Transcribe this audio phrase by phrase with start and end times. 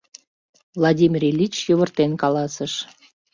[0.77, 2.73] —Владимир Ильич йывыртен каласыш.